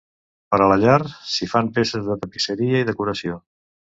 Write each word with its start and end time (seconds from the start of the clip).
Per 0.53 0.59
a 0.65 0.69
la 0.71 0.77
llar, 0.83 0.95
s'hi 1.33 1.49
fan 1.51 1.69
peces 1.77 2.09
de 2.09 2.17
tapisseria 2.25 2.83
i 2.85 2.87
decoració. 2.91 3.37